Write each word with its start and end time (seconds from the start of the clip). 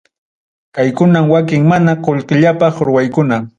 Kaykunam 0.77 1.25
wakin 1.33 1.61
mana 1.71 1.93
qullqillapaq 2.05 2.75
ruwaykuna. 2.87 3.37